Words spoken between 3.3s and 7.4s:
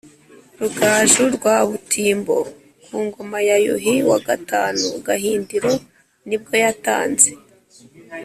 ya Yuhi wa gatanu Gahindiro nibwo yatanze